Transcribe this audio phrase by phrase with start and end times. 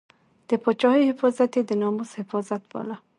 [0.49, 2.95] د پاچاهۍ حفاظت یې د ناموس حفاظت باله.